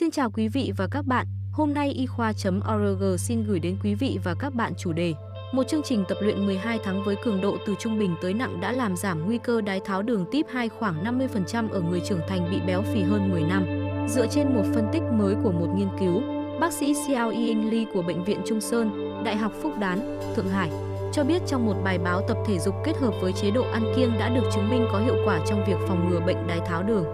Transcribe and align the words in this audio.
Xin 0.00 0.10
chào 0.10 0.30
quý 0.30 0.48
vị 0.48 0.72
và 0.76 0.86
các 0.90 1.06
bạn, 1.06 1.26
hôm 1.52 1.74
nay 1.74 1.90
y 1.90 2.06
khoa.org 2.06 3.18
xin 3.18 3.44
gửi 3.44 3.60
đến 3.60 3.76
quý 3.84 3.94
vị 3.94 4.18
và 4.24 4.34
các 4.34 4.54
bạn 4.54 4.72
chủ 4.78 4.92
đề 4.92 5.14
một 5.52 5.62
chương 5.68 5.82
trình 5.84 6.04
tập 6.08 6.18
luyện 6.22 6.46
12 6.46 6.78
tháng 6.84 7.04
với 7.04 7.16
cường 7.24 7.40
độ 7.40 7.56
từ 7.66 7.74
trung 7.78 7.98
bình 7.98 8.14
tới 8.22 8.34
nặng 8.34 8.60
đã 8.60 8.72
làm 8.72 8.96
giảm 8.96 9.26
nguy 9.26 9.38
cơ 9.38 9.60
đái 9.60 9.80
tháo 9.84 10.02
đường 10.02 10.24
tiếp 10.32 10.46
2 10.52 10.68
khoảng 10.68 11.04
50% 11.04 11.70
ở 11.70 11.80
người 11.80 12.00
trưởng 12.00 12.20
thành 12.28 12.50
bị 12.50 12.60
béo 12.66 12.82
phì 12.82 13.02
hơn 13.02 13.30
10 13.30 13.42
năm. 13.42 13.66
Dựa 14.08 14.26
trên 14.26 14.54
một 14.54 14.62
phân 14.74 14.88
tích 14.92 15.02
mới 15.02 15.34
của 15.42 15.52
một 15.52 15.68
nghiên 15.76 15.88
cứu, 16.00 16.22
bác 16.60 16.72
sĩ 16.72 16.94
Xiao 16.94 17.30
Ying 17.30 17.70
Li 17.70 17.86
của 17.94 18.02
Bệnh 18.02 18.24
viện 18.24 18.40
Trung 18.46 18.60
Sơn, 18.60 18.90
Đại 19.24 19.36
học 19.36 19.52
Phúc 19.62 19.72
Đán, 19.80 20.18
Thượng 20.36 20.48
Hải 20.48 20.70
cho 21.12 21.24
biết 21.24 21.42
trong 21.46 21.66
một 21.66 21.76
bài 21.84 21.98
báo 21.98 22.22
tập 22.28 22.36
thể 22.46 22.58
dục 22.58 22.74
kết 22.84 22.96
hợp 22.96 23.14
với 23.20 23.32
chế 23.32 23.50
độ 23.50 23.62
ăn 23.72 23.92
kiêng 23.96 24.18
đã 24.18 24.28
được 24.28 24.44
chứng 24.54 24.70
minh 24.70 24.86
có 24.92 25.00
hiệu 25.00 25.16
quả 25.24 25.40
trong 25.46 25.64
việc 25.66 25.76
phòng 25.88 26.10
ngừa 26.10 26.20
bệnh 26.20 26.46
đái 26.46 26.60
tháo 26.66 26.82
đường. 26.82 27.04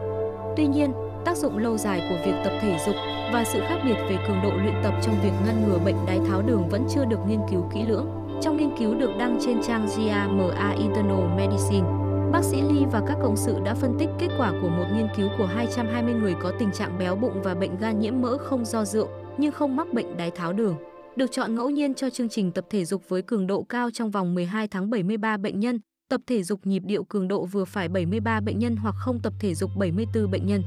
Tuy 0.56 0.66
nhiên, 0.66 0.92
tác 1.26 1.36
dụng 1.36 1.58
lâu 1.58 1.78
dài 1.78 2.02
của 2.08 2.16
việc 2.24 2.34
tập 2.44 2.52
thể 2.60 2.78
dục 2.86 2.94
và 3.32 3.44
sự 3.44 3.60
khác 3.60 3.78
biệt 3.84 3.94
về 4.08 4.16
cường 4.28 4.40
độ 4.42 4.50
luyện 4.50 4.74
tập 4.82 4.94
trong 5.02 5.14
việc 5.22 5.32
ngăn 5.46 5.68
ngừa 5.68 5.78
bệnh 5.78 5.96
đái 6.06 6.20
tháo 6.28 6.42
đường 6.42 6.68
vẫn 6.68 6.86
chưa 6.94 7.04
được 7.04 7.18
nghiên 7.28 7.40
cứu 7.50 7.70
kỹ 7.74 7.82
lưỡng. 7.88 8.06
Trong 8.42 8.56
nghiên 8.56 8.70
cứu 8.78 8.94
được 8.94 9.10
đăng 9.18 9.38
trên 9.46 9.62
trang 9.62 9.86
JAMA 9.86 10.78
Internal 10.78 11.36
Medicine, 11.36 11.86
bác 12.32 12.44
sĩ 12.44 12.56
Lee 12.56 12.86
và 12.92 13.02
các 13.08 13.16
cộng 13.22 13.36
sự 13.36 13.56
đã 13.64 13.74
phân 13.74 13.96
tích 13.98 14.08
kết 14.18 14.28
quả 14.38 14.52
của 14.62 14.68
một 14.68 14.84
nghiên 14.96 15.06
cứu 15.16 15.28
của 15.38 15.46
220 15.46 16.14
người 16.14 16.34
có 16.42 16.52
tình 16.58 16.72
trạng 16.72 16.98
béo 16.98 17.16
bụng 17.16 17.42
và 17.44 17.54
bệnh 17.54 17.78
gan 17.78 17.98
nhiễm 17.98 18.22
mỡ 18.22 18.38
không 18.38 18.64
do 18.64 18.84
rượu 18.84 19.08
nhưng 19.38 19.52
không 19.52 19.76
mắc 19.76 19.92
bệnh 19.92 20.16
đái 20.16 20.30
tháo 20.30 20.52
đường. 20.52 20.76
Được 21.16 21.32
chọn 21.32 21.54
ngẫu 21.54 21.70
nhiên 21.70 21.94
cho 21.94 22.10
chương 22.10 22.28
trình 22.28 22.52
tập 22.52 22.64
thể 22.70 22.84
dục 22.84 23.02
với 23.08 23.22
cường 23.22 23.46
độ 23.46 23.62
cao 23.62 23.90
trong 23.90 24.10
vòng 24.10 24.34
12 24.34 24.68
tháng 24.68 24.90
73 24.90 25.36
bệnh 25.36 25.60
nhân, 25.60 25.80
tập 26.08 26.20
thể 26.26 26.42
dục 26.42 26.60
nhịp 26.64 26.82
điệu 26.86 27.04
cường 27.04 27.28
độ 27.28 27.44
vừa 27.44 27.64
phải 27.64 27.88
73 27.88 28.40
bệnh 28.40 28.58
nhân 28.58 28.76
hoặc 28.76 28.94
không 28.98 29.20
tập 29.22 29.32
thể 29.40 29.54
dục 29.54 29.70
74 29.76 30.30
bệnh 30.30 30.46
nhân. 30.46 30.62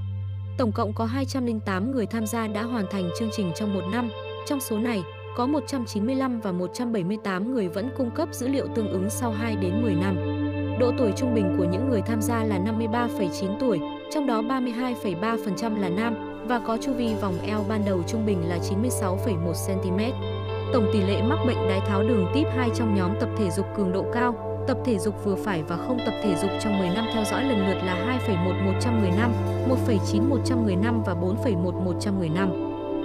Tổng 0.60 0.72
cộng 0.72 0.94
có 0.94 1.06
208 1.06 1.92
người 1.92 2.06
tham 2.06 2.26
gia 2.26 2.48
đã 2.48 2.64
hoàn 2.64 2.86
thành 2.92 3.10
chương 3.20 3.30
trình 3.32 3.52
trong 3.56 3.74
một 3.74 3.82
năm. 3.92 4.10
Trong 4.46 4.60
số 4.60 4.78
này, 4.78 5.04
có 5.36 5.48
195 5.48 6.40
và 6.40 6.52
178 6.52 7.54
người 7.54 7.68
vẫn 7.68 7.90
cung 7.98 8.12
cấp 8.12 8.30
dữ 8.32 8.48
liệu 8.48 8.68
tương 8.76 8.92
ứng 8.92 9.10
sau 9.10 9.32
2 9.32 9.56
đến 9.56 9.82
10 9.82 9.96
năm. 9.96 10.16
Độ 10.80 10.92
tuổi 10.98 11.12
trung 11.16 11.34
bình 11.34 11.56
của 11.58 11.64
những 11.64 11.90
người 11.90 12.02
tham 12.02 12.22
gia 12.22 12.44
là 12.44 12.60
53,9 12.60 13.60
tuổi, 13.60 13.80
trong 14.12 14.28
đó 14.28 14.42
32,3% 14.42 15.80
là 15.80 15.90
nam 15.90 16.16
và 16.48 16.60
có 16.60 16.78
chu 16.82 16.94
vi 16.94 17.14
vòng 17.22 17.40
eo 17.44 17.66
ban 17.70 17.86
đầu 17.86 18.04
trung 18.08 18.26
bình 18.26 18.50
là 18.50 18.58
96,1 18.58 19.54
cm. 19.68 19.98
Tổng 20.74 20.90
tỷ 20.94 21.02
lệ 21.02 21.22
mắc 21.22 21.40
bệnh 21.48 21.68
đái 21.70 21.80
tháo 21.80 22.04
đường 22.04 22.26
tiếp 22.34 22.46
2 22.58 22.70
trong 22.76 22.96
nhóm 22.96 23.12
tập 23.20 23.30
thể 23.38 23.50
dục 23.50 23.66
cường 23.78 23.92
độ 23.92 24.06
cao 24.14 24.49
tập 24.70 24.78
thể 24.86 25.00
dục 25.00 25.16
vừa 25.24 25.36
phải 25.36 25.64
và 25.64 25.78
không 25.78 25.98
tập 26.06 26.14
thể 26.24 26.36
dục 26.36 26.52
trong 26.64 26.80
10 26.80 26.90
năm 26.90 27.06
theo 27.14 27.24
dõi 27.32 27.44
lần 27.44 27.68
lượt 27.68 27.78
là 27.84 28.20
2,1 28.28 28.74
100 28.74 29.00
người 29.00 29.10
1,9 29.70 30.30
100 30.30 30.66
người 30.66 30.76
và 31.06 31.14
4,1 31.14 31.84
100 31.84 32.20
người. 32.20 32.30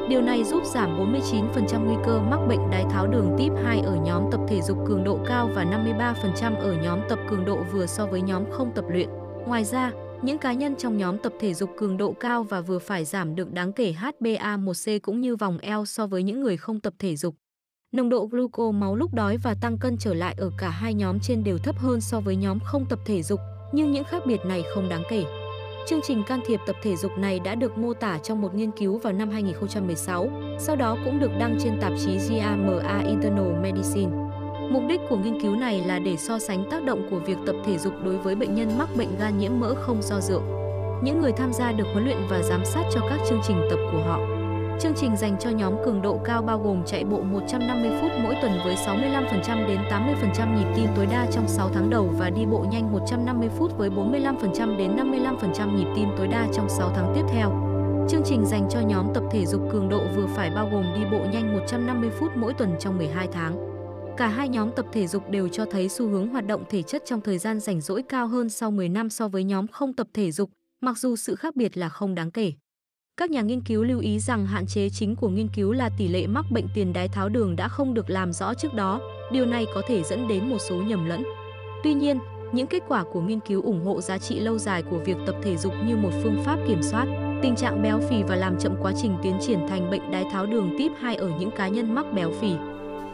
Điều 0.08 0.22
này 0.22 0.44
giúp 0.44 0.62
giảm 0.64 1.12
49% 1.14 1.84
nguy 1.84 1.96
cơ 2.06 2.20
mắc 2.20 2.40
bệnh 2.48 2.70
đái 2.70 2.84
tháo 2.90 3.06
đường 3.06 3.34
tiếp 3.38 3.50
2 3.64 3.80
ở 3.80 3.96
nhóm 4.04 4.22
tập 4.32 4.40
thể 4.48 4.60
dục 4.62 4.78
cường 4.86 5.04
độ 5.04 5.18
cao 5.26 5.50
và 5.54 5.64
53% 5.64 6.56
ở 6.56 6.74
nhóm 6.82 7.00
tập 7.08 7.18
cường 7.30 7.44
độ 7.44 7.58
vừa 7.72 7.86
so 7.86 8.06
với 8.06 8.20
nhóm 8.20 8.44
không 8.50 8.72
tập 8.74 8.84
luyện. 8.88 9.08
Ngoài 9.46 9.64
ra, 9.64 9.92
những 10.22 10.38
cá 10.38 10.52
nhân 10.52 10.76
trong 10.76 10.96
nhóm 10.96 11.18
tập 11.18 11.32
thể 11.40 11.54
dục 11.54 11.70
cường 11.78 11.96
độ 11.96 12.12
cao 12.12 12.42
và 12.42 12.60
vừa 12.60 12.78
phải 12.78 13.04
giảm 13.04 13.34
được 13.34 13.52
đáng 13.52 13.72
kể 13.72 13.94
HbA1c 14.00 14.98
cũng 15.02 15.20
như 15.20 15.36
vòng 15.36 15.58
eo 15.58 15.84
so 15.84 16.06
với 16.06 16.22
những 16.22 16.40
người 16.40 16.56
không 16.56 16.80
tập 16.80 16.94
thể 16.98 17.16
dục. 17.16 17.34
Nồng 17.94 18.08
độ 18.08 18.28
gluco 18.30 18.70
máu 18.70 18.96
lúc 18.96 19.14
đói 19.14 19.36
và 19.36 19.54
tăng 19.60 19.78
cân 19.78 19.96
trở 19.96 20.14
lại 20.14 20.34
ở 20.38 20.50
cả 20.58 20.68
hai 20.68 20.94
nhóm 20.94 21.20
trên 21.20 21.44
đều 21.44 21.58
thấp 21.58 21.78
hơn 21.78 22.00
so 22.00 22.20
với 22.20 22.36
nhóm 22.36 22.58
không 22.64 22.84
tập 22.84 22.98
thể 23.04 23.22
dục, 23.22 23.40
nhưng 23.72 23.92
những 23.92 24.04
khác 24.04 24.22
biệt 24.26 24.40
này 24.46 24.62
không 24.74 24.88
đáng 24.88 25.02
kể. 25.10 25.24
Chương 25.86 26.00
trình 26.02 26.22
can 26.26 26.40
thiệp 26.46 26.60
tập 26.66 26.76
thể 26.82 26.96
dục 26.96 27.12
này 27.18 27.40
đã 27.40 27.54
được 27.54 27.78
mô 27.78 27.94
tả 27.94 28.18
trong 28.18 28.42
một 28.42 28.54
nghiên 28.54 28.70
cứu 28.70 28.98
vào 28.98 29.12
năm 29.12 29.30
2016, 29.30 30.30
sau 30.58 30.76
đó 30.76 30.96
cũng 31.04 31.20
được 31.20 31.30
đăng 31.38 31.58
trên 31.60 31.80
tạp 31.80 31.92
chí 32.04 32.16
JAMA 32.16 33.06
Internal 33.08 33.62
Medicine. 33.62 34.12
Mục 34.70 34.82
đích 34.88 35.00
của 35.08 35.16
nghiên 35.16 35.40
cứu 35.40 35.56
này 35.56 35.82
là 35.86 35.98
để 35.98 36.16
so 36.16 36.38
sánh 36.38 36.70
tác 36.70 36.84
động 36.84 37.06
của 37.10 37.18
việc 37.18 37.38
tập 37.46 37.56
thể 37.64 37.78
dục 37.78 37.92
đối 38.04 38.18
với 38.18 38.34
bệnh 38.34 38.54
nhân 38.54 38.78
mắc 38.78 38.88
bệnh 38.96 39.18
gan 39.18 39.38
nhiễm 39.38 39.52
mỡ 39.60 39.74
không 39.74 40.02
do 40.02 40.20
rượu. 40.20 40.42
Những 41.02 41.20
người 41.20 41.32
tham 41.32 41.52
gia 41.52 41.72
được 41.72 41.86
huấn 41.92 42.04
luyện 42.04 42.18
và 42.30 42.42
giám 42.42 42.64
sát 42.64 42.82
cho 42.94 43.00
các 43.00 43.20
chương 43.28 43.40
trình 43.46 43.60
tập 43.70 43.78
của 43.92 44.02
họ. 44.02 44.43
Chương 44.80 44.92
trình 44.96 45.16
dành 45.16 45.36
cho 45.40 45.50
nhóm 45.50 45.74
cường 45.84 46.02
độ 46.02 46.20
cao 46.24 46.42
bao 46.42 46.58
gồm 46.58 46.82
chạy 46.86 47.04
bộ 47.04 47.20
150 47.20 47.90
phút 48.00 48.10
mỗi 48.22 48.34
tuần 48.42 48.52
với 48.64 48.74
65% 48.74 49.68
đến 49.68 49.78
80% 49.90 50.58
nhịp 50.58 50.66
tim 50.76 50.86
tối 50.96 51.06
đa 51.06 51.26
trong 51.32 51.48
6 51.48 51.70
tháng 51.74 51.90
đầu 51.90 52.14
và 52.18 52.30
đi 52.30 52.46
bộ 52.46 52.66
nhanh 52.70 52.92
150 52.92 53.48
phút 53.58 53.78
với 53.78 53.90
45% 53.90 54.76
đến 54.76 54.96
55% 54.96 55.76
nhịp 55.76 55.86
tim 55.96 56.08
tối 56.18 56.28
đa 56.28 56.48
trong 56.54 56.68
6 56.68 56.92
tháng 56.94 57.12
tiếp 57.14 57.22
theo. 57.32 57.50
Chương 58.08 58.22
trình 58.24 58.46
dành 58.46 58.68
cho 58.70 58.80
nhóm 58.80 59.06
tập 59.14 59.24
thể 59.30 59.46
dục 59.46 59.60
cường 59.72 59.88
độ 59.88 60.00
vừa 60.16 60.26
phải 60.26 60.50
bao 60.50 60.68
gồm 60.72 60.84
đi 60.94 61.00
bộ 61.12 61.18
nhanh 61.32 61.56
150 61.56 62.10
phút 62.20 62.30
mỗi 62.36 62.54
tuần 62.54 62.70
trong 62.80 62.96
12 62.98 63.28
tháng. 63.32 63.56
Cả 64.16 64.28
hai 64.28 64.48
nhóm 64.48 64.70
tập 64.76 64.86
thể 64.92 65.06
dục 65.06 65.30
đều 65.30 65.48
cho 65.48 65.64
thấy 65.70 65.88
xu 65.88 66.08
hướng 66.08 66.28
hoạt 66.28 66.46
động 66.46 66.64
thể 66.70 66.82
chất 66.82 67.02
trong 67.06 67.20
thời 67.20 67.38
gian 67.38 67.60
rảnh 67.60 67.80
rỗi 67.80 68.02
cao 68.08 68.26
hơn 68.26 68.48
sau 68.48 68.70
10 68.70 68.88
năm 68.88 69.10
so 69.10 69.28
với 69.28 69.44
nhóm 69.44 69.66
không 69.68 69.92
tập 69.92 70.06
thể 70.14 70.32
dục, 70.32 70.50
mặc 70.80 70.98
dù 70.98 71.16
sự 71.16 71.34
khác 71.34 71.56
biệt 71.56 71.76
là 71.76 71.88
không 71.88 72.14
đáng 72.14 72.30
kể. 72.30 72.52
Các 73.16 73.30
nhà 73.30 73.42
nghiên 73.42 73.60
cứu 73.60 73.84
lưu 73.84 74.00
ý 74.00 74.18
rằng 74.18 74.46
hạn 74.46 74.66
chế 74.66 74.88
chính 74.88 75.16
của 75.16 75.28
nghiên 75.28 75.48
cứu 75.48 75.72
là 75.72 75.90
tỷ 75.98 76.08
lệ 76.08 76.26
mắc 76.26 76.44
bệnh 76.50 76.66
tiền 76.74 76.92
đái 76.92 77.08
tháo 77.08 77.28
đường 77.28 77.56
đã 77.56 77.68
không 77.68 77.94
được 77.94 78.10
làm 78.10 78.32
rõ 78.32 78.54
trước 78.54 78.74
đó, 78.74 79.00
điều 79.32 79.46
này 79.46 79.66
có 79.74 79.82
thể 79.86 80.02
dẫn 80.02 80.28
đến 80.28 80.50
một 80.50 80.58
số 80.58 80.76
nhầm 80.76 81.06
lẫn. 81.06 81.22
Tuy 81.84 81.94
nhiên, 81.94 82.18
những 82.52 82.66
kết 82.66 82.82
quả 82.88 83.04
của 83.12 83.20
nghiên 83.20 83.40
cứu 83.40 83.62
ủng 83.62 83.84
hộ 83.84 84.00
giá 84.00 84.18
trị 84.18 84.40
lâu 84.40 84.58
dài 84.58 84.82
của 84.82 84.98
việc 84.98 85.16
tập 85.26 85.36
thể 85.42 85.56
dục 85.56 85.72
như 85.86 85.96
một 85.96 86.10
phương 86.22 86.42
pháp 86.44 86.58
kiểm 86.68 86.82
soát 86.82 87.06
tình 87.42 87.56
trạng 87.56 87.82
béo 87.82 88.00
phì 88.10 88.22
và 88.22 88.36
làm 88.36 88.58
chậm 88.58 88.76
quá 88.82 88.92
trình 89.02 89.16
tiến 89.22 89.38
triển 89.40 89.58
thành 89.68 89.90
bệnh 89.90 90.10
đái 90.10 90.24
tháo 90.32 90.46
đường 90.46 90.74
tiếp 90.78 90.90
2 91.00 91.16
ở 91.16 91.30
những 91.38 91.50
cá 91.50 91.68
nhân 91.68 91.94
mắc 91.94 92.06
béo 92.14 92.32
phì. 92.40 92.52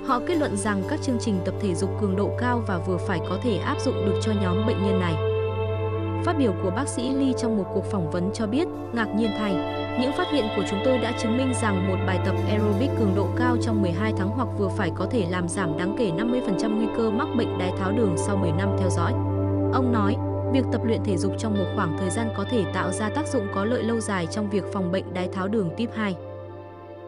Họ 0.06 0.20
kết 0.26 0.34
luận 0.34 0.56
rằng 0.56 0.82
các 0.88 1.02
chương 1.02 1.18
trình 1.20 1.38
tập 1.44 1.54
thể 1.60 1.74
dục 1.74 1.90
cường 2.00 2.16
độ 2.16 2.30
cao 2.38 2.64
và 2.66 2.78
vừa 2.78 2.96
phải 2.96 3.18
có 3.28 3.38
thể 3.42 3.56
áp 3.56 3.80
dụng 3.80 4.06
được 4.06 4.20
cho 4.22 4.32
nhóm 4.42 4.66
bệnh 4.66 4.82
nhân 4.82 5.00
này. 5.00 5.14
Phát 6.24 6.34
biểu 6.38 6.52
của 6.62 6.70
bác 6.70 6.88
sĩ 6.88 7.10
Lee 7.10 7.32
trong 7.32 7.56
một 7.56 7.64
cuộc 7.74 7.84
phỏng 7.84 8.10
vấn 8.10 8.30
cho 8.34 8.46
biết, 8.46 8.68
ngạc 8.92 9.08
nhiên 9.16 9.30
thay, 9.38 9.79
những 10.00 10.12
phát 10.12 10.26
hiện 10.32 10.44
của 10.56 10.62
chúng 10.70 10.80
tôi 10.84 10.98
đã 10.98 11.12
chứng 11.22 11.36
minh 11.36 11.52
rằng 11.62 11.88
một 11.88 11.96
bài 12.06 12.18
tập 12.24 12.34
aerobic 12.48 12.90
cường 12.98 13.14
độ 13.16 13.28
cao 13.36 13.56
trong 13.62 13.82
12 13.82 14.12
tháng 14.18 14.28
hoặc 14.28 14.48
vừa 14.58 14.68
phải 14.76 14.90
có 14.96 15.06
thể 15.10 15.26
làm 15.30 15.48
giảm 15.48 15.78
đáng 15.78 15.96
kể 15.98 16.10
50% 16.10 16.76
nguy 16.76 16.86
cơ 16.96 17.10
mắc 17.10 17.28
bệnh 17.36 17.58
đái 17.58 17.72
tháo 17.78 17.92
đường 17.92 18.14
sau 18.26 18.36
10 18.36 18.52
năm 18.52 18.76
theo 18.78 18.90
dõi. 18.90 19.12
Ông 19.72 19.92
nói, 19.92 20.16
việc 20.52 20.64
tập 20.72 20.80
luyện 20.84 21.00
thể 21.04 21.16
dục 21.16 21.32
trong 21.38 21.58
một 21.58 21.66
khoảng 21.74 21.96
thời 21.98 22.10
gian 22.10 22.28
có 22.36 22.44
thể 22.50 22.64
tạo 22.74 22.92
ra 22.92 23.08
tác 23.08 23.28
dụng 23.28 23.46
có 23.54 23.64
lợi 23.64 23.82
lâu 23.82 24.00
dài 24.00 24.26
trong 24.30 24.50
việc 24.50 24.64
phòng 24.72 24.92
bệnh 24.92 25.14
đái 25.14 25.28
tháo 25.28 25.48
đường 25.48 25.70
tiếp 25.76 25.88
2. 25.94 26.14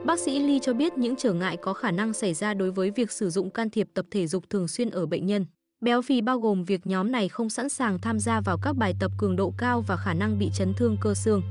Bác 0.04 0.18
sĩ 0.18 0.38
Lee 0.38 0.58
cho 0.62 0.72
biết 0.72 0.98
những 0.98 1.16
trở 1.16 1.32
ngại 1.32 1.56
có 1.56 1.72
khả 1.72 1.90
năng 1.90 2.12
xảy 2.12 2.34
ra 2.34 2.54
đối 2.54 2.70
với 2.70 2.90
việc 2.90 3.12
sử 3.12 3.30
dụng 3.30 3.50
can 3.50 3.70
thiệp 3.70 3.88
tập 3.94 4.06
thể 4.10 4.26
dục 4.26 4.44
thường 4.50 4.68
xuyên 4.68 4.90
ở 4.90 5.06
bệnh 5.06 5.26
nhân. 5.26 5.46
Béo 5.80 6.02
phì 6.02 6.20
bao 6.20 6.38
gồm 6.40 6.64
việc 6.64 6.86
nhóm 6.86 7.12
này 7.12 7.28
không 7.28 7.50
sẵn 7.50 7.68
sàng 7.68 7.98
tham 7.98 8.18
gia 8.18 8.40
vào 8.40 8.58
các 8.62 8.76
bài 8.76 8.94
tập 9.00 9.12
cường 9.18 9.36
độ 9.36 9.52
cao 9.58 9.84
và 9.86 9.96
khả 9.96 10.14
năng 10.14 10.38
bị 10.38 10.50
chấn 10.54 10.74
thương 10.74 10.96
cơ 11.00 11.14
xương. 11.14 11.42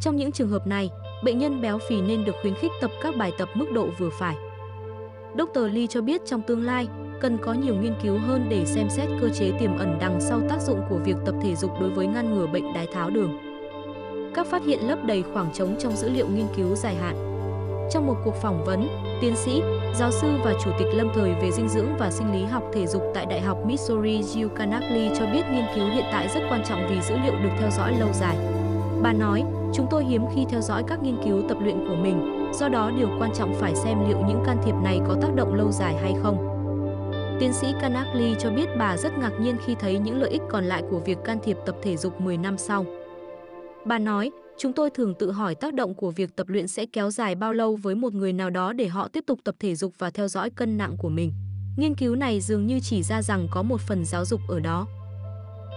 Trong 0.00 0.16
những 0.16 0.32
trường 0.32 0.48
hợp 0.48 0.66
này, 0.66 0.90
bệnh 1.24 1.38
nhân 1.38 1.60
béo 1.60 1.78
phì 1.78 2.00
nên 2.00 2.24
được 2.24 2.34
khuyến 2.42 2.54
khích 2.54 2.70
tập 2.80 2.90
các 3.02 3.16
bài 3.16 3.32
tập 3.38 3.48
mức 3.54 3.66
độ 3.74 3.88
vừa 3.98 4.10
phải. 4.10 4.36
Dr. 5.38 5.60
Lee 5.72 5.86
cho 5.86 6.00
biết 6.00 6.20
trong 6.26 6.42
tương 6.42 6.64
lai, 6.64 6.88
cần 7.20 7.38
có 7.38 7.52
nhiều 7.52 7.74
nghiên 7.74 7.94
cứu 8.02 8.18
hơn 8.18 8.46
để 8.48 8.64
xem 8.66 8.88
xét 8.90 9.08
cơ 9.20 9.28
chế 9.28 9.52
tiềm 9.60 9.76
ẩn 9.78 9.98
đằng 10.00 10.20
sau 10.20 10.40
tác 10.48 10.60
dụng 10.60 10.80
của 10.90 10.98
việc 11.04 11.16
tập 11.26 11.34
thể 11.42 11.56
dục 11.56 11.70
đối 11.80 11.90
với 11.90 12.06
ngăn 12.06 12.34
ngừa 12.34 12.46
bệnh 12.46 12.72
đái 12.74 12.86
tháo 12.86 13.10
đường. 13.10 13.38
Các 14.34 14.46
phát 14.46 14.62
hiện 14.64 14.88
lấp 14.88 14.98
đầy 15.06 15.24
khoảng 15.34 15.52
trống 15.52 15.76
trong 15.78 15.96
dữ 15.96 16.10
liệu 16.10 16.28
nghiên 16.28 16.46
cứu 16.56 16.76
dài 16.76 16.94
hạn. 16.94 17.14
Trong 17.92 18.06
một 18.06 18.16
cuộc 18.24 18.34
phỏng 18.34 18.64
vấn, 18.64 18.88
tiến 19.20 19.36
sĩ, 19.36 19.62
giáo 19.94 20.10
sư 20.10 20.28
và 20.44 20.54
chủ 20.64 20.70
tịch 20.78 20.88
lâm 20.92 21.08
thời 21.14 21.30
về 21.42 21.50
dinh 21.50 21.68
dưỡng 21.68 21.96
và 21.98 22.10
sinh 22.10 22.32
lý 22.32 22.44
học 22.44 22.62
thể 22.72 22.86
dục 22.86 23.02
tại 23.14 23.26
Đại 23.26 23.40
học 23.40 23.58
Missouri 23.66 24.20
Jill 24.20 24.48
Canackley 24.48 25.10
cho 25.18 25.26
biết 25.26 25.42
nghiên 25.52 25.64
cứu 25.74 25.88
hiện 25.88 26.04
tại 26.12 26.28
rất 26.34 26.40
quan 26.50 26.64
trọng 26.68 26.86
vì 26.90 27.00
dữ 27.00 27.14
liệu 27.24 27.32
được 27.32 27.50
theo 27.58 27.70
dõi 27.70 27.94
lâu 27.98 28.08
dài. 28.12 28.36
Bà 29.02 29.12
nói, 29.12 29.44
chúng 29.74 29.86
tôi 29.90 30.04
hiếm 30.04 30.22
khi 30.34 30.44
theo 30.48 30.60
dõi 30.60 30.84
các 30.86 31.02
nghiên 31.02 31.16
cứu 31.24 31.42
tập 31.48 31.58
luyện 31.60 31.78
của 31.88 31.96
mình, 32.02 32.50
do 32.54 32.68
đó 32.68 32.90
điều 32.98 33.08
quan 33.18 33.30
trọng 33.34 33.54
phải 33.54 33.74
xem 33.74 34.08
liệu 34.08 34.18
những 34.28 34.42
can 34.46 34.56
thiệp 34.64 34.74
này 34.84 35.00
có 35.08 35.16
tác 35.22 35.34
động 35.34 35.54
lâu 35.54 35.72
dài 35.72 35.94
hay 36.02 36.14
không. 36.22 36.46
Tiến 37.40 37.52
sĩ 37.52 37.66
Kanakli 37.80 38.34
cho 38.38 38.50
biết 38.50 38.68
bà 38.78 38.96
rất 38.96 39.18
ngạc 39.18 39.32
nhiên 39.40 39.56
khi 39.66 39.74
thấy 39.74 39.98
những 39.98 40.20
lợi 40.20 40.30
ích 40.30 40.42
còn 40.50 40.64
lại 40.64 40.82
của 40.90 40.98
việc 40.98 41.18
can 41.24 41.38
thiệp 41.42 41.56
tập 41.66 41.76
thể 41.82 41.96
dục 41.96 42.20
10 42.20 42.36
năm 42.36 42.58
sau. 42.58 42.86
Bà 43.84 43.98
nói, 43.98 44.30
Chúng 44.62 44.72
tôi 44.72 44.90
thường 44.90 45.14
tự 45.14 45.30
hỏi 45.30 45.54
tác 45.54 45.74
động 45.74 45.94
của 45.94 46.10
việc 46.10 46.36
tập 46.36 46.48
luyện 46.48 46.68
sẽ 46.68 46.86
kéo 46.86 47.10
dài 47.10 47.34
bao 47.34 47.52
lâu 47.52 47.76
với 47.76 47.94
một 47.94 48.14
người 48.14 48.32
nào 48.32 48.50
đó 48.50 48.72
để 48.72 48.88
họ 48.88 49.08
tiếp 49.08 49.24
tục 49.26 49.38
tập 49.44 49.54
thể 49.58 49.74
dục 49.74 49.92
và 49.98 50.10
theo 50.10 50.28
dõi 50.28 50.50
cân 50.50 50.78
nặng 50.78 50.96
của 50.98 51.08
mình. 51.08 51.32
Nghiên 51.76 51.94
cứu 51.94 52.14
này 52.14 52.40
dường 52.40 52.66
như 52.66 52.80
chỉ 52.82 53.02
ra 53.02 53.22
rằng 53.22 53.48
có 53.50 53.62
một 53.62 53.80
phần 53.80 54.04
giáo 54.04 54.24
dục 54.24 54.40
ở 54.48 54.60
đó. 54.60 54.86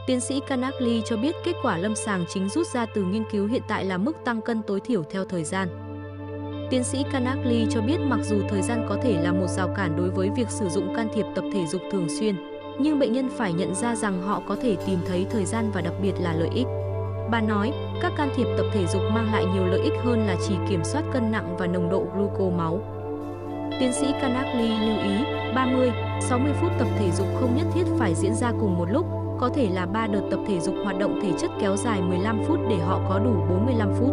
Tiến 0.06 0.20
sĩ 0.20 0.42
Kanakli 0.48 1.02
cho 1.06 1.18
biết 1.18 1.36
kết 1.44 1.56
quả 1.64 1.78
lâm 1.78 1.96
sàng 1.96 2.26
chính 2.30 2.50
rút 2.50 2.68
ra 2.68 2.86
từ 2.86 3.04
nghiên 3.04 3.24
cứu 3.32 3.48
hiện 3.48 3.62
tại 3.68 3.86
là 3.86 3.98
mức 3.98 4.18
tăng 4.26 4.42
cân 4.42 4.62
tối 4.62 4.80
thiểu 4.80 5.04
theo 5.04 5.26
thời 5.26 5.44
gian. 5.44 5.68
Tiến 6.70 6.84
sĩ 6.84 7.04
Kanakli 7.12 7.68
cho 7.70 7.82
biết 7.82 7.98
mặc 8.00 8.20
dù 8.24 8.36
thời 8.50 8.62
gian 8.62 8.86
có 8.90 8.98
thể 9.04 9.22
là 9.24 9.32
một 9.32 9.48
rào 9.48 9.68
cản 9.78 9.96
đối 9.98 10.10
với 10.10 10.30
việc 10.36 10.50
sử 10.50 10.70
dụng 10.70 10.96
can 10.96 11.10
thiệp 11.16 11.26
tập 11.36 11.44
thể 11.54 11.66
dục 11.66 11.82
thường 11.92 12.08
xuyên, 12.20 12.36
nhưng 12.80 13.00
bệnh 13.00 13.14
nhân 13.14 13.30
phải 13.38 13.54
nhận 13.54 13.76
ra 13.76 13.96
rằng 13.96 14.22
họ 14.22 14.42
có 14.48 14.56
thể 14.56 14.78
tìm 14.88 15.00
thấy 15.08 15.26
thời 15.32 15.46
gian 15.46 15.72
và 15.74 15.82
đặc 15.82 15.94
biệt 16.02 16.14
là 16.20 16.34
lợi 16.34 16.50
ích. 16.56 16.68
Bà 17.32 17.42
nói, 17.42 17.72
các 18.02 18.12
can 18.18 18.30
thiệp 18.36 18.48
tập 18.58 18.66
thể 18.74 18.86
dục 18.88 19.02
mang 19.12 19.34
lại 19.34 19.46
nhiều 19.46 19.66
lợi 19.66 19.80
ích 19.80 19.94
hơn 20.04 20.28
là 20.28 20.36
chỉ 20.48 20.54
kiểm 20.70 20.84
soát 20.84 21.04
cân 21.14 21.32
nặng 21.32 21.56
và 21.60 21.68
nồng 21.68 21.90
độ 21.90 22.08
gluco 22.16 22.58
máu. 22.58 22.80
Tiến 23.80 23.94
sĩ 23.94 24.08
Kanakli 24.22 24.68
lưu 24.68 24.98
ý, 25.04 25.16
30, 25.56 25.92
60 26.22 26.54
phút 26.62 26.72
tập 26.80 26.88
thể 27.00 27.12
dục 27.12 27.28
không 27.40 27.56
nhất 27.58 27.66
thiết 27.74 27.84
phải 28.00 28.16
diễn 28.16 28.36
ra 28.36 28.52
cùng 28.60 28.78
một 28.78 28.86
lúc, 28.92 29.23
có 29.40 29.50
thể 29.50 29.70
là 29.70 29.86
3 29.86 30.08
đợt 30.08 30.22
tập 30.32 30.40
thể 30.48 30.60
dục 30.60 30.76
hoạt 30.84 31.00
động 31.00 31.20
thể 31.24 31.32
chất 31.40 31.52
kéo 31.62 31.76
dài 31.76 32.02
15 32.02 32.42
phút 32.48 32.60
để 32.70 32.76
họ 32.78 33.02
có 33.10 33.20
đủ 33.20 33.34
45 33.50 33.94
phút. 34.00 34.12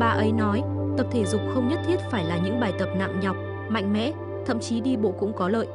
Bà 0.00 0.06
ấy 0.06 0.32
nói, 0.32 0.62
tập 0.96 1.06
thể 1.10 1.24
dục 1.24 1.40
không 1.54 1.68
nhất 1.68 1.80
thiết 1.86 1.96
phải 2.10 2.24
là 2.24 2.38
những 2.38 2.60
bài 2.60 2.72
tập 2.78 2.88
nặng 2.96 3.20
nhọc, 3.20 3.36
mạnh 3.68 3.92
mẽ, 3.92 4.12
thậm 4.46 4.60
chí 4.60 4.80
đi 4.80 4.96
bộ 4.96 5.14
cũng 5.18 5.32
có 5.36 5.48
lợi. 5.48 5.66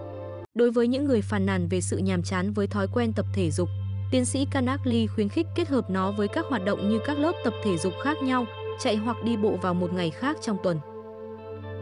Đối 0.53 0.71
với 0.71 0.87
những 0.87 1.05
người 1.05 1.21
phàn 1.21 1.45
nàn 1.45 1.67
về 1.67 1.81
sự 1.81 1.97
nhàm 1.97 2.23
chán 2.23 2.53
với 2.53 2.67
thói 2.67 2.87
quen 2.93 3.13
tập 3.13 3.25
thể 3.33 3.51
dục, 3.51 3.69
tiến 4.11 4.25
sĩ 4.25 4.47
Kanakli 4.51 5.07
khuyến 5.07 5.29
khích 5.29 5.47
kết 5.55 5.67
hợp 5.67 5.89
nó 5.89 6.11
với 6.11 6.27
các 6.27 6.45
hoạt 6.49 6.65
động 6.65 6.89
như 6.89 6.99
các 7.05 7.19
lớp 7.19 7.31
tập 7.43 7.53
thể 7.63 7.77
dục 7.77 7.93
khác 8.03 8.17
nhau, 8.23 8.45
chạy 8.79 8.95
hoặc 8.95 9.17
đi 9.23 9.37
bộ 9.37 9.51
vào 9.61 9.73
một 9.73 9.93
ngày 9.93 10.09
khác 10.09 10.37
trong 10.41 10.57
tuần. 10.63 10.77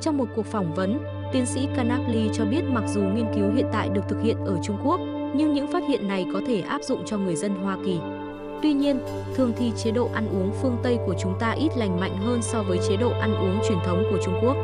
Trong 0.01 0.17
một 0.17 0.25
cuộc 0.35 0.45
phỏng 0.45 0.73
vấn, 0.73 0.99
tiến 1.33 1.45
sĩ 1.45 1.67
Kanakli 1.75 2.29
cho 2.33 2.45
biết 2.45 2.61
mặc 2.69 2.83
dù 2.88 3.01
nghiên 3.01 3.27
cứu 3.35 3.51
hiện 3.55 3.65
tại 3.73 3.89
được 3.89 4.01
thực 4.09 4.21
hiện 4.21 4.38
ở 4.38 4.57
Trung 4.63 4.77
Quốc, 4.83 4.99
nhưng 5.35 5.53
những 5.53 5.68
phát 5.68 5.83
hiện 5.88 6.07
này 6.07 6.25
có 6.33 6.41
thể 6.47 6.62
áp 6.62 6.83
dụng 6.83 7.06
cho 7.06 7.18
người 7.18 7.35
dân 7.35 7.56
Hoa 7.56 7.77
Kỳ. 7.85 8.00
Tuy 8.62 8.74
nhiên, 8.74 9.00
thường 9.35 9.53
thì 9.57 9.71
chế 9.77 9.91
độ 9.91 10.09
ăn 10.13 10.27
uống 10.29 10.51
phương 10.62 10.77
Tây 10.83 10.97
của 11.06 11.15
chúng 11.19 11.33
ta 11.39 11.51
ít 11.51 11.69
lành 11.77 12.00
mạnh 12.00 12.18
hơn 12.18 12.41
so 12.41 12.63
với 12.63 12.79
chế 12.88 12.97
độ 12.97 13.09
ăn 13.09 13.35
uống 13.35 13.59
truyền 13.68 13.77
thống 13.85 14.03
của 14.12 14.18
Trung 14.25 14.39
Quốc. 14.44 14.56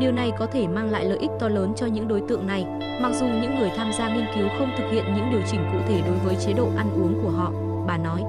Điều 0.00 0.12
này 0.12 0.32
có 0.38 0.46
thể 0.46 0.66
mang 0.66 0.90
lại 0.90 1.04
lợi 1.04 1.18
ích 1.18 1.30
to 1.40 1.48
lớn 1.48 1.72
cho 1.76 1.86
những 1.86 2.08
đối 2.08 2.20
tượng 2.20 2.46
này, 2.46 2.66
mặc 3.02 3.12
dù 3.14 3.26
những 3.26 3.58
người 3.58 3.70
tham 3.76 3.90
gia 3.98 4.14
nghiên 4.14 4.26
cứu 4.34 4.48
không 4.58 4.70
thực 4.78 4.90
hiện 4.90 5.04
những 5.16 5.30
điều 5.30 5.40
chỉnh 5.50 5.60
cụ 5.72 5.78
thể 5.88 6.02
đối 6.06 6.16
với 6.24 6.36
chế 6.46 6.52
độ 6.52 6.68
ăn 6.76 6.90
uống 7.02 7.20
của 7.22 7.30
họ, 7.30 7.52
bà 7.86 7.98
nói. 7.98 8.22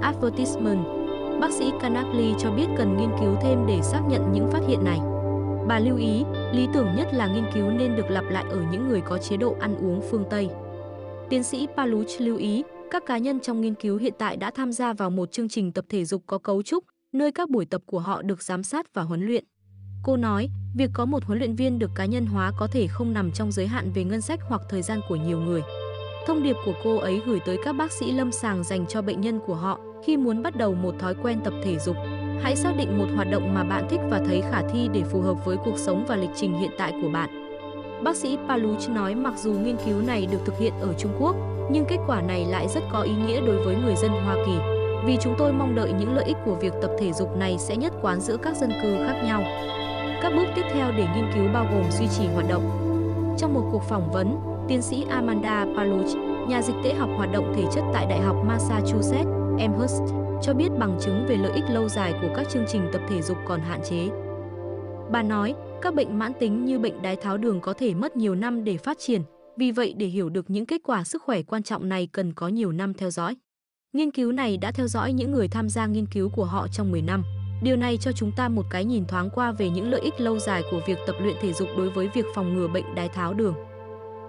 Advertisement 0.00 0.84
Bác 1.40 1.52
sĩ 1.52 1.72
Kanakli 1.80 2.34
cho 2.38 2.50
biết 2.50 2.66
cần 2.78 2.96
nghiên 2.96 3.10
cứu 3.20 3.36
thêm 3.42 3.66
để 3.66 3.82
xác 3.82 4.00
nhận 4.08 4.32
những 4.32 4.50
phát 4.50 4.60
hiện 4.68 4.84
này. 4.84 4.98
Bà 5.68 5.78
lưu 5.78 5.96
ý, 5.96 6.24
lý 6.52 6.68
tưởng 6.74 6.88
nhất 6.96 7.14
là 7.14 7.26
nghiên 7.26 7.44
cứu 7.54 7.70
nên 7.70 7.96
được 7.96 8.10
lặp 8.10 8.24
lại 8.30 8.44
ở 8.50 8.58
những 8.72 8.88
người 8.88 9.00
có 9.00 9.18
chế 9.18 9.36
độ 9.36 9.54
ăn 9.60 9.76
uống 9.76 10.00
phương 10.10 10.24
Tây. 10.30 10.48
Tiến 11.32 11.42
sĩ 11.42 11.66
Paluch 11.76 12.08
lưu 12.18 12.36
ý, 12.36 12.62
các 12.90 13.06
cá 13.06 13.18
nhân 13.18 13.40
trong 13.40 13.60
nghiên 13.60 13.74
cứu 13.74 13.98
hiện 13.98 14.12
tại 14.18 14.36
đã 14.36 14.50
tham 14.50 14.72
gia 14.72 14.92
vào 14.92 15.10
một 15.10 15.32
chương 15.32 15.48
trình 15.48 15.72
tập 15.72 15.84
thể 15.88 16.04
dục 16.04 16.22
có 16.26 16.38
cấu 16.38 16.62
trúc, 16.62 16.84
nơi 17.12 17.32
các 17.32 17.50
buổi 17.50 17.64
tập 17.64 17.82
của 17.86 17.98
họ 17.98 18.22
được 18.22 18.42
giám 18.42 18.62
sát 18.62 18.94
và 18.94 19.02
huấn 19.02 19.26
luyện. 19.26 19.44
Cô 20.02 20.16
nói, 20.16 20.48
việc 20.76 20.90
có 20.94 21.04
một 21.04 21.24
huấn 21.24 21.38
luyện 21.38 21.56
viên 21.56 21.78
được 21.78 21.90
cá 21.96 22.04
nhân 22.04 22.26
hóa 22.26 22.52
có 22.58 22.66
thể 22.72 22.86
không 22.86 23.12
nằm 23.12 23.32
trong 23.32 23.52
giới 23.52 23.66
hạn 23.66 23.92
về 23.94 24.04
ngân 24.04 24.20
sách 24.20 24.40
hoặc 24.48 24.62
thời 24.68 24.82
gian 24.82 25.00
của 25.08 25.16
nhiều 25.16 25.40
người. 25.40 25.62
Thông 26.26 26.42
điệp 26.42 26.56
của 26.64 26.74
cô 26.84 26.96
ấy 26.96 27.20
gửi 27.26 27.40
tới 27.46 27.58
các 27.64 27.72
bác 27.72 27.92
sĩ 27.92 28.12
lâm 28.12 28.32
sàng 28.32 28.64
dành 28.64 28.86
cho 28.86 29.02
bệnh 29.02 29.20
nhân 29.20 29.40
của 29.46 29.54
họ 29.54 29.80
khi 30.04 30.16
muốn 30.16 30.42
bắt 30.42 30.56
đầu 30.56 30.74
một 30.74 30.94
thói 30.98 31.14
quen 31.22 31.40
tập 31.44 31.54
thể 31.64 31.78
dục. 31.78 31.96
Hãy 32.42 32.56
xác 32.56 32.72
định 32.78 32.98
một 32.98 33.06
hoạt 33.14 33.30
động 33.30 33.54
mà 33.54 33.64
bạn 33.64 33.86
thích 33.90 34.00
và 34.10 34.22
thấy 34.26 34.42
khả 34.50 34.62
thi 34.72 34.88
để 34.92 35.02
phù 35.02 35.20
hợp 35.20 35.44
với 35.44 35.56
cuộc 35.64 35.78
sống 35.78 36.04
và 36.08 36.16
lịch 36.16 36.30
trình 36.36 36.58
hiện 36.58 36.70
tại 36.78 36.92
của 37.02 37.08
bạn. 37.08 37.41
Bác 38.04 38.16
sĩ 38.16 38.38
Paluch 38.48 38.90
nói 38.90 39.14
mặc 39.14 39.34
dù 39.36 39.52
nghiên 39.52 39.76
cứu 39.86 40.02
này 40.06 40.26
được 40.32 40.38
thực 40.44 40.58
hiện 40.58 40.72
ở 40.80 40.94
Trung 40.98 41.12
Quốc, 41.20 41.36
nhưng 41.70 41.84
kết 41.84 41.96
quả 42.06 42.20
này 42.20 42.44
lại 42.44 42.68
rất 42.68 42.80
có 42.92 43.00
ý 43.00 43.12
nghĩa 43.26 43.40
đối 43.46 43.64
với 43.64 43.76
người 43.84 43.94
dân 43.96 44.10
Hoa 44.10 44.36
Kỳ. 44.46 44.52
Vì 45.06 45.16
chúng 45.20 45.34
tôi 45.38 45.52
mong 45.52 45.74
đợi 45.74 45.92
những 45.98 46.14
lợi 46.14 46.24
ích 46.24 46.36
của 46.44 46.54
việc 46.54 46.72
tập 46.82 46.90
thể 46.98 47.12
dục 47.12 47.36
này 47.36 47.56
sẽ 47.58 47.76
nhất 47.76 47.92
quán 48.02 48.20
giữa 48.20 48.36
các 48.36 48.56
dân 48.56 48.70
cư 48.82 48.96
khác 49.06 49.22
nhau. 49.24 49.42
Các 50.22 50.32
bước 50.36 50.44
tiếp 50.54 50.62
theo 50.72 50.92
để 50.96 51.06
nghiên 51.14 51.30
cứu 51.34 51.44
bao 51.54 51.66
gồm 51.72 51.82
duy 51.90 52.06
trì 52.18 52.26
hoạt 52.26 52.48
động. 52.48 52.62
Trong 53.38 53.54
một 53.54 53.68
cuộc 53.72 53.82
phỏng 53.82 54.12
vấn, 54.12 54.38
tiến 54.68 54.82
sĩ 54.82 55.06
Amanda 55.10 55.66
Paluch, 55.76 56.18
nhà 56.48 56.62
dịch 56.62 56.76
tễ 56.84 56.94
học 56.94 57.08
hoạt 57.16 57.32
động 57.32 57.52
thể 57.56 57.62
chất 57.74 57.84
tại 57.92 58.06
Đại 58.06 58.20
học 58.20 58.36
Massachusetts, 58.44 59.30
Amherst, 59.58 60.02
cho 60.42 60.54
biết 60.54 60.68
bằng 60.78 60.98
chứng 61.00 61.26
về 61.28 61.36
lợi 61.36 61.52
ích 61.52 61.64
lâu 61.70 61.88
dài 61.88 62.14
của 62.22 62.28
các 62.36 62.48
chương 62.48 62.64
trình 62.68 62.88
tập 62.92 63.00
thể 63.08 63.22
dục 63.22 63.36
còn 63.48 63.60
hạn 63.60 63.80
chế. 63.90 64.08
Bà 65.10 65.22
nói, 65.22 65.54
các 65.82 65.94
bệnh 65.94 66.18
mãn 66.18 66.32
tính 66.40 66.64
như 66.64 66.78
bệnh 66.78 67.02
đái 67.02 67.16
tháo 67.16 67.36
đường 67.36 67.60
có 67.60 67.72
thể 67.72 67.94
mất 67.94 68.16
nhiều 68.16 68.34
năm 68.34 68.64
để 68.64 68.76
phát 68.76 68.98
triển, 68.98 69.22
vì 69.56 69.70
vậy 69.70 69.94
để 69.96 70.06
hiểu 70.06 70.28
được 70.28 70.50
những 70.50 70.66
kết 70.66 70.80
quả 70.84 71.04
sức 71.04 71.22
khỏe 71.22 71.42
quan 71.42 71.62
trọng 71.62 71.88
này 71.88 72.08
cần 72.12 72.32
có 72.32 72.48
nhiều 72.48 72.72
năm 72.72 72.94
theo 72.94 73.10
dõi. 73.10 73.36
Nghiên 73.92 74.10
cứu 74.10 74.32
này 74.32 74.56
đã 74.56 74.72
theo 74.72 74.86
dõi 74.86 75.12
những 75.12 75.32
người 75.32 75.48
tham 75.48 75.68
gia 75.68 75.86
nghiên 75.86 76.06
cứu 76.06 76.28
của 76.28 76.44
họ 76.44 76.68
trong 76.68 76.90
10 76.90 77.02
năm. 77.02 77.22
Điều 77.62 77.76
này 77.76 77.96
cho 77.96 78.12
chúng 78.12 78.32
ta 78.36 78.48
một 78.48 78.66
cái 78.70 78.84
nhìn 78.84 79.04
thoáng 79.06 79.30
qua 79.34 79.52
về 79.52 79.70
những 79.70 79.90
lợi 79.90 80.00
ích 80.00 80.20
lâu 80.20 80.38
dài 80.38 80.62
của 80.70 80.80
việc 80.86 80.98
tập 81.06 81.16
luyện 81.20 81.36
thể 81.42 81.52
dục 81.52 81.68
đối 81.76 81.90
với 81.90 82.08
việc 82.14 82.24
phòng 82.34 82.54
ngừa 82.54 82.68
bệnh 82.68 82.94
đái 82.94 83.08
tháo 83.08 83.34
đường. 83.34 83.54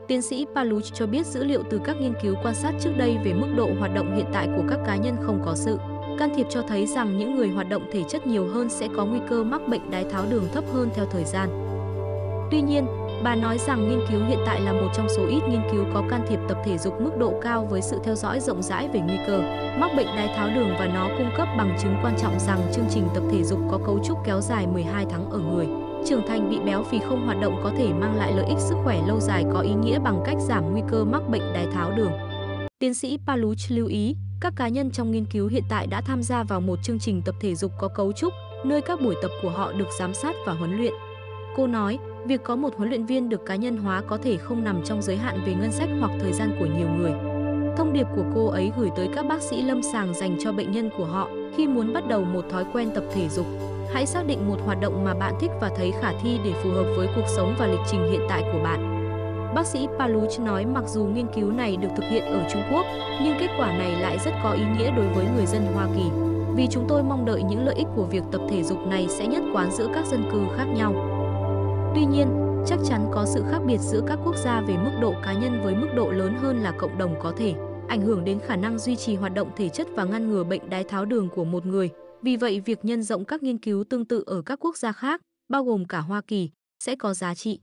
Tiến 0.07 0.21
sĩ 0.21 0.45
Paluch 0.55 0.93
cho 0.93 1.07
biết 1.07 1.25
dữ 1.25 1.43
liệu 1.43 1.63
từ 1.69 1.81
các 1.85 1.97
nghiên 2.01 2.13
cứu 2.23 2.35
quan 2.43 2.55
sát 2.55 2.73
trước 2.79 2.91
đây 2.97 3.17
về 3.25 3.33
mức 3.33 3.47
độ 3.55 3.69
hoạt 3.79 3.93
động 3.95 4.15
hiện 4.15 4.25
tại 4.33 4.47
của 4.57 4.63
các 4.69 4.79
cá 4.85 4.95
nhân 4.95 5.15
không 5.21 5.41
có 5.45 5.55
sự 5.55 5.77
can 6.19 6.29
thiệp 6.35 6.47
cho 6.49 6.61
thấy 6.61 6.85
rằng 6.85 7.17
những 7.17 7.35
người 7.35 7.49
hoạt 7.49 7.69
động 7.69 7.83
thể 7.91 8.03
chất 8.09 8.27
nhiều 8.27 8.47
hơn 8.47 8.69
sẽ 8.69 8.87
có 8.95 9.05
nguy 9.05 9.19
cơ 9.29 9.43
mắc 9.43 9.61
bệnh 9.67 9.91
đái 9.91 10.03
tháo 10.03 10.25
đường 10.29 10.47
thấp 10.53 10.63
hơn 10.73 10.89
theo 10.95 11.05
thời 11.05 11.23
gian. 11.23 11.49
Tuy 12.51 12.61
nhiên, 12.61 12.85
bà 13.23 13.35
nói 13.35 13.57
rằng 13.57 13.89
nghiên 13.89 13.99
cứu 14.11 14.19
hiện 14.27 14.39
tại 14.45 14.61
là 14.61 14.73
một 14.73 14.87
trong 14.95 15.07
số 15.09 15.27
ít 15.27 15.41
nghiên 15.49 15.61
cứu 15.71 15.85
có 15.93 16.03
can 16.09 16.25
thiệp 16.29 16.39
tập 16.47 16.57
thể 16.65 16.77
dục 16.77 17.01
mức 17.01 17.11
độ 17.19 17.33
cao 17.41 17.67
với 17.69 17.81
sự 17.81 17.99
theo 18.03 18.15
dõi 18.15 18.39
rộng 18.39 18.61
rãi 18.61 18.89
về 18.93 18.99
nguy 18.99 19.17
cơ 19.27 19.41
mắc 19.79 19.91
bệnh 19.97 20.07
đái 20.07 20.27
tháo 20.35 20.49
đường 20.55 20.69
và 20.79 20.87
nó 20.93 21.09
cung 21.17 21.31
cấp 21.37 21.47
bằng 21.57 21.77
chứng 21.81 21.95
quan 22.03 22.15
trọng 22.21 22.39
rằng 22.39 22.59
chương 22.73 22.85
trình 22.89 23.07
tập 23.15 23.23
thể 23.31 23.43
dục 23.43 23.59
có 23.71 23.79
cấu 23.85 23.99
trúc 24.05 24.17
kéo 24.25 24.41
dài 24.41 24.67
12 24.67 25.05
tháng 25.09 25.29
ở 25.29 25.37
người. 25.37 25.67
Trưởng 26.05 26.27
thành 26.27 26.49
bị 26.49 26.59
béo 26.65 26.83
phì 26.83 26.99
không 26.99 27.25
hoạt 27.25 27.37
động 27.41 27.61
có 27.63 27.71
thể 27.77 27.87
mang 27.93 28.15
lại 28.15 28.33
lợi 28.35 28.45
ích 28.45 28.59
sức 28.59 28.75
khỏe 28.83 29.01
lâu 29.07 29.19
dài 29.19 29.45
có 29.53 29.59
ý 29.59 29.73
nghĩa 29.73 29.99
bằng 29.99 30.23
cách 30.25 30.37
giảm 30.39 30.71
nguy 30.71 30.81
cơ 30.91 31.03
mắc 31.03 31.29
bệnh 31.29 31.53
đái 31.53 31.67
tháo 31.73 31.91
đường. 31.91 32.11
Tiến 32.79 32.93
sĩ 32.93 33.19
Paluch 33.27 33.57
lưu 33.69 33.87
ý, 33.87 34.15
các 34.43 34.53
cá 34.55 34.67
nhân 34.67 34.91
trong 34.91 35.11
nghiên 35.11 35.25
cứu 35.25 35.47
hiện 35.47 35.63
tại 35.69 35.87
đã 35.87 36.01
tham 36.01 36.23
gia 36.23 36.43
vào 36.43 36.61
một 36.61 36.79
chương 36.83 36.99
trình 36.99 37.21
tập 37.25 37.35
thể 37.39 37.55
dục 37.55 37.71
có 37.79 37.87
cấu 37.87 38.11
trúc, 38.11 38.33
nơi 38.65 38.81
các 38.81 39.01
buổi 39.01 39.15
tập 39.21 39.31
của 39.41 39.49
họ 39.49 39.71
được 39.71 39.87
giám 39.99 40.13
sát 40.13 40.35
và 40.45 40.53
huấn 40.53 40.77
luyện. 40.77 40.93
Cô 41.55 41.67
nói, 41.67 41.99
việc 42.25 42.43
có 42.43 42.55
một 42.55 42.73
huấn 42.77 42.89
luyện 42.89 43.05
viên 43.05 43.29
được 43.29 43.45
cá 43.45 43.55
nhân 43.55 43.77
hóa 43.77 44.01
có 44.07 44.17
thể 44.17 44.37
không 44.37 44.63
nằm 44.63 44.81
trong 44.85 45.01
giới 45.01 45.17
hạn 45.17 45.43
về 45.45 45.53
ngân 45.53 45.71
sách 45.71 45.89
hoặc 45.99 46.11
thời 46.19 46.33
gian 46.33 46.55
của 46.59 46.65
nhiều 46.65 46.87
người. 46.97 47.11
Thông 47.77 47.93
điệp 47.93 48.07
của 48.15 48.25
cô 48.35 48.47
ấy 48.47 48.71
gửi 48.77 48.89
tới 48.95 49.09
các 49.15 49.25
bác 49.25 49.41
sĩ 49.41 49.61
lâm 49.61 49.83
sàng 49.83 50.13
dành 50.13 50.37
cho 50.43 50.51
bệnh 50.51 50.71
nhân 50.71 50.89
của 50.97 51.05
họ 51.05 51.29
khi 51.57 51.67
muốn 51.67 51.93
bắt 51.93 52.07
đầu 52.07 52.23
một 52.23 52.45
thói 52.49 52.65
quen 52.73 52.91
tập 52.95 53.03
thể 53.13 53.29
dục. 53.29 53.45
Hãy 53.93 54.05
xác 54.05 54.27
định 54.27 54.47
một 54.47 54.57
hoạt 54.65 54.81
động 54.81 55.03
mà 55.03 55.13
bạn 55.13 55.33
thích 55.39 55.51
và 55.61 55.71
thấy 55.77 55.91
khả 56.01 56.11
thi 56.23 56.39
để 56.45 56.53
phù 56.63 56.69
hợp 56.69 56.93
với 56.97 57.07
cuộc 57.15 57.27
sống 57.35 57.55
và 57.59 57.67
lịch 57.67 57.85
trình 57.91 58.11
hiện 58.11 58.21
tại 58.29 58.43
của 58.53 58.59
bạn. 58.63 58.92
Bác 59.55 59.67
sĩ 59.67 59.87
Paluch 59.99 60.39
nói 60.39 60.65
mặc 60.65 60.83
dù 60.87 61.03
nghiên 61.03 61.27
cứu 61.35 61.51
này 61.51 61.77
được 61.77 61.87
thực 61.95 62.03
hiện 62.09 62.23
ở 62.23 62.49
Trung 62.53 62.61
Quốc, 62.71 62.85
nhưng 63.23 63.37
kết 63.39 63.47
quả 63.57 63.77
này 63.77 63.91
lại 64.01 64.17
rất 64.25 64.31
có 64.43 64.51
ý 64.51 64.63
nghĩa 64.77 64.91
đối 64.91 65.13
với 65.13 65.25
người 65.35 65.45
dân 65.45 65.65
Hoa 65.73 65.87
Kỳ. 65.95 66.03
Vì 66.55 66.67
chúng 66.71 66.85
tôi 66.89 67.03
mong 67.03 67.25
đợi 67.25 67.43
những 67.43 67.65
lợi 67.65 67.75
ích 67.75 67.87
của 67.95 68.03
việc 68.03 68.23
tập 68.31 68.41
thể 68.49 68.63
dục 68.63 68.77
này 68.87 69.07
sẽ 69.09 69.27
nhất 69.27 69.43
quán 69.53 69.71
giữa 69.71 69.87
các 69.93 70.05
dân 70.05 70.23
cư 70.31 70.39
khác 70.57 70.65
nhau. 70.65 70.93
Tuy 71.95 72.05
nhiên, 72.05 72.27
chắc 72.67 72.79
chắn 72.89 73.07
có 73.13 73.25
sự 73.25 73.43
khác 73.51 73.59
biệt 73.67 73.77
giữa 73.77 74.01
các 74.07 74.19
quốc 74.25 74.35
gia 74.37 74.61
về 74.61 74.77
mức 74.77 74.91
độ 75.01 75.13
cá 75.23 75.33
nhân 75.33 75.61
với 75.63 75.75
mức 75.75 75.87
độ 75.95 76.11
lớn 76.11 76.35
hơn 76.41 76.57
là 76.57 76.71
cộng 76.71 76.97
đồng 76.97 77.15
có 77.21 77.33
thể 77.37 77.53
ảnh 77.87 78.01
hưởng 78.01 78.23
đến 78.23 78.39
khả 78.39 78.55
năng 78.55 78.79
duy 78.79 78.95
trì 78.95 79.15
hoạt 79.15 79.33
động 79.33 79.51
thể 79.55 79.69
chất 79.69 79.87
và 79.95 80.03
ngăn 80.03 80.29
ngừa 80.29 80.43
bệnh 80.43 80.69
đái 80.69 80.83
tháo 80.83 81.05
đường 81.05 81.29
của 81.35 81.45
một 81.45 81.65
người. 81.65 81.89
Vì 82.21 82.35
vậy, 82.35 82.59
việc 82.59 82.85
nhân 82.85 83.03
rộng 83.03 83.25
các 83.25 83.43
nghiên 83.43 83.57
cứu 83.57 83.83
tương 83.83 84.05
tự 84.05 84.23
ở 84.25 84.41
các 84.41 84.59
quốc 84.59 84.77
gia 84.77 84.91
khác, 84.91 85.21
bao 85.49 85.63
gồm 85.63 85.85
cả 85.85 85.99
Hoa 85.99 86.21
Kỳ, 86.21 86.49
sẽ 86.83 86.95
có 86.95 87.13
giá 87.13 87.35
trị. 87.35 87.59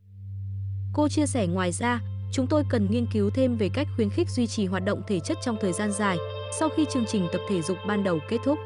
Cô 0.92 1.08
chia 1.08 1.26
sẻ 1.26 1.46
ngoài 1.46 1.72
ra, 1.72 2.00
chúng 2.32 2.46
tôi 2.46 2.64
cần 2.68 2.86
nghiên 2.90 3.06
cứu 3.06 3.30
thêm 3.30 3.56
về 3.56 3.68
cách 3.68 3.88
khuyến 3.96 4.10
khích 4.10 4.30
duy 4.30 4.46
trì 4.46 4.66
hoạt 4.66 4.84
động 4.84 5.02
thể 5.06 5.20
chất 5.20 5.38
trong 5.42 5.56
thời 5.60 5.72
gian 5.72 5.92
dài 5.92 6.16
sau 6.58 6.68
khi 6.76 6.84
chương 6.92 7.06
trình 7.06 7.28
tập 7.32 7.40
thể 7.48 7.62
dục 7.62 7.76
ban 7.86 8.04
đầu 8.04 8.18
kết 8.28 8.38
thúc. 8.44 8.58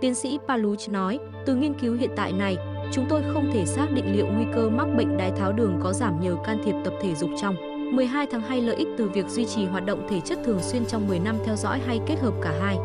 Tiến 0.00 0.14
sĩ 0.14 0.38
Paluch 0.48 0.88
nói, 0.88 1.18
từ 1.46 1.54
nghiên 1.54 1.74
cứu 1.74 1.94
hiện 1.94 2.10
tại 2.16 2.32
này, 2.32 2.56
chúng 2.92 3.06
tôi 3.08 3.22
không 3.32 3.50
thể 3.52 3.66
xác 3.66 3.86
định 3.94 4.16
liệu 4.16 4.26
nguy 4.26 4.44
cơ 4.54 4.68
mắc 4.68 4.88
bệnh 4.96 5.16
đái 5.16 5.30
tháo 5.30 5.52
đường 5.52 5.80
có 5.82 5.92
giảm 5.92 6.20
nhờ 6.20 6.36
can 6.44 6.62
thiệp 6.64 6.74
tập 6.84 6.94
thể 7.02 7.14
dục 7.14 7.30
trong 7.40 7.56
12 7.96 8.26
tháng 8.30 8.42
hay 8.42 8.60
lợi 8.60 8.76
ích 8.76 8.88
từ 8.98 9.08
việc 9.08 9.28
duy 9.28 9.44
trì 9.44 9.64
hoạt 9.64 9.86
động 9.86 10.06
thể 10.10 10.20
chất 10.20 10.38
thường 10.44 10.58
xuyên 10.62 10.86
trong 10.86 11.08
10 11.08 11.18
năm 11.18 11.36
theo 11.44 11.56
dõi 11.56 11.80
hay 11.86 12.00
kết 12.06 12.16
hợp 12.20 12.34
cả 12.42 12.58
hai. 12.60 12.76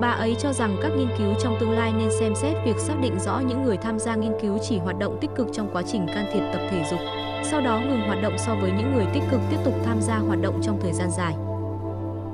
Bà 0.00 0.10
ấy 0.10 0.36
cho 0.38 0.52
rằng 0.52 0.76
các 0.82 0.92
nghiên 0.96 1.08
cứu 1.18 1.34
trong 1.42 1.56
tương 1.60 1.70
lai 1.70 1.92
nên 1.98 2.08
xem 2.20 2.34
xét 2.34 2.56
việc 2.64 2.78
xác 2.78 2.94
định 3.02 3.18
rõ 3.18 3.40
những 3.40 3.62
người 3.62 3.76
tham 3.76 3.98
gia 3.98 4.14
nghiên 4.14 4.32
cứu 4.42 4.58
chỉ 4.58 4.78
hoạt 4.78 4.98
động 4.98 5.18
tích 5.20 5.30
cực 5.36 5.46
trong 5.52 5.70
quá 5.72 5.82
trình 5.82 6.06
can 6.06 6.26
thiệp 6.32 6.42
tập 6.52 6.60
thể 6.70 6.84
dục 6.90 7.00
sau 7.44 7.60
đó 7.60 7.80
ngừng 7.80 8.00
hoạt 8.00 8.22
động 8.22 8.38
so 8.38 8.54
với 8.54 8.70
những 8.70 8.92
người 8.94 9.06
tích 9.14 9.22
cực 9.30 9.40
tiếp 9.50 9.56
tục 9.64 9.74
tham 9.84 10.00
gia 10.00 10.18
hoạt 10.18 10.38
động 10.42 10.60
trong 10.62 10.78
thời 10.80 10.92
gian 10.92 11.10
dài. 11.10 11.34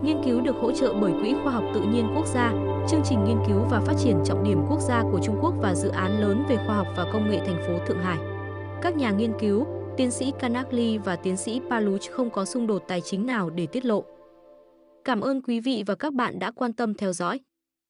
Nghiên 0.03 0.23
cứu 0.25 0.41
được 0.41 0.57
hỗ 0.57 0.73
trợ 0.73 0.95
bởi 1.01 1.13
Quỹ 1.21 1.35
Khoa 1.43 1.53
học 1.53 1.65
Tự 1.75 1.81
nhiên 1.81 2.13
Quốc 2.17 2.27
gia, 2.27 2.53
chương 2.89 3.03
trình 3.05 3.25
nghiên 3.25 3.39
cứu 3.49 3.61
và 3.71 3.81
phát 3.81 3.95
triển 3.99 4.17
trọng 4.25 4.45
điểm 4.45 4.63
quốc 4.69 4.81
gia 4.81 5.03
của 5.03 5.21
Trung 5.23 5.39
Quốc 5.43 5.55
và 5.61 5.75
dự 5.75 5.89
án 5.89 6.21
lớn 6.21 6.45
về 6.49 6.57
khoa 6.57 6.77
học 6.77 6.87
và 6.97 7.05
công 7.13 7.31
nghệ 7.31 7.41
thành 7.47 7.63
phố 7.67 7.87
Thượng 7.87 8.03
Hải. 8.03 8.19
Các 8.83 8.97
nhà 8.97 9.11
nghiên 9.11 9.33
cứu, 9.41 9.67
tiến 9.97 10.11
sĩ 10.11 10.33
Kanakli 10.39 10.99
và 10.99 11.17
tiến 11.17 11.37
sĩ 11.37 11.61
Paluch 11.71 12.11
không 12.11 12.31
có 12.31 12.45
xung 12.45 12.67
đột 12.67 12.83
tài 12.89 13.01
chính 13.01 13.27
nào 13.27 13.51
để 13.51 13.67
tiết 13.67 13.85
lộ. 13.85 14.05
Cảm 15.05 15.21
ơn 15.21 15.43
quý 15.43 15.61
vị 15.61 15.85
và 15.87 15.95
các 15.95 16.13
bạn 16.13 16.39
đã 16.39 16.51
quan 16.51 16.73
tâm 16.73 16.95
theo 16.95 17.13
dõi. 17.13 17.41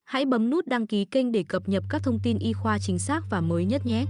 Hãy 0.08 0.24
bấm 0.24 0.50
nút 0.50 0.66
đăng 0.66 0.86
ký 0.86 1.04
kênh 1.04 1.32
để 1.32 1.44
cập 1.48 1.68
nhật 1.68 1.84
các 1.88 2.02
thông 2.02 2.18
tin 2.22 2.38
y 2.38 2.52
khoa 2.52 2.78
chính 2.78 2.98
xác 2.98 3.20
và 3.30 3.40
mới 3.40 3.64
nhất 3.64 3.86
nhé. 3.86 4.04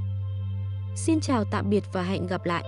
Xin 0.96 1.20
chào, 1.20 1.44
tạm 1.50 1.70
biệt 1.70 1.84
và 1.92 2.02
hẹn 2.02 2.26
gặp 2.26 2.44
lại. 2.44 2.64